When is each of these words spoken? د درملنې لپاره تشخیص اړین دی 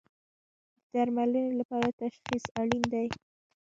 د 0.79 0.79
درملنې 0.93 1.43
لپاره 1.59 1.87
تشخیص 2.01 2.43
اړین 2.61 2.83
دی 2.93 3.07